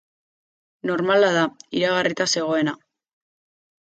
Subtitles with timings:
[0.91, 1.43] Normala da,
[1.81, 2.75] iragarrita zegoena.